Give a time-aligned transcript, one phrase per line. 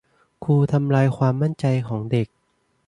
[0.43, 2.27] ครูทำลายความมั่นใจของเด็ก